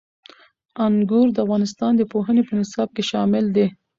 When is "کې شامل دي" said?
2.95-3.67